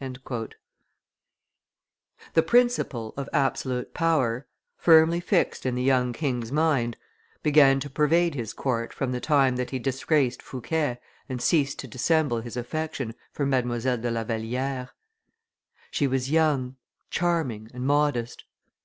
[0.00, 0.52] [Illustration:
[2.34, 5.66] THE GRAND MONARCH IN HIS STATE ROBES 9] The principle of absolute power, firmly fixed
[5.66, 6.96] in the young king's mind,
[7.42, 11.88] began to pervade his court from the time that he disgraced Fouquet and ceased to
[11.88, 14.00] dissemble his affection for Mdlle.
[14.00, 14.90] de La Valliere.
[15.90, 16.76] She was young,
[17.10, 18.44] charming, and modest.